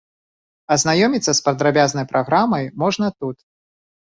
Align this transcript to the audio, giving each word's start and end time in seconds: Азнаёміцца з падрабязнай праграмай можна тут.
Азнаёміцца 0.75 1.31
з 1.39 1.43
падрабязнай 1.49 2.05
праграмай 2.15 2.63
можна 2.85 3.07
тут. 3.19 3.37